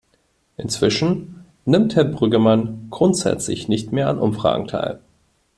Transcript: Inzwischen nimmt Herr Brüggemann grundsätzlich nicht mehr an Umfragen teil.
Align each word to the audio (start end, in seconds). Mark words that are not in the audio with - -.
Inzwischen 0.57 1.45
nimmt 1.65 1.95
Herr 1.95 2.05
Brüggemann 2.05 2.87
grundsätzlich 2.89 3.67
nicht 3.67 3.91
mehr 3.91 4.07
an 4.09 4.17
Umfragen 4.17 4.65
teil. 4.65 4.99